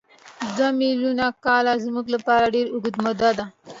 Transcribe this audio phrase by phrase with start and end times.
[0.55, 3.45] دوه میلیونه کاله زموږ لپاره ډېره اوږده موده ده.